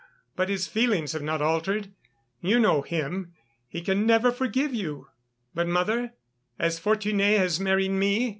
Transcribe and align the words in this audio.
But 0.35 0.49
his 0.49 0.65
feelings 0.65 1.11
have 1.11 1.21
not 1.21 1.43
altered; 1.43 1.91
you 2.41 2.57
know 2.57 2.81
him, 2.81 3.33
he 3.69 3.81
can 3.81 4.07
never 4.07 4.31
forgive 4.31 4.73
you." 4.73 5.09
"But, 5.53 5.67
mother, 5.67 6.15
as 6.57 6.79
Fortuné 6.79 7.37
has 7.37 7.59
married 7.59 7.91
me 7.91 8.29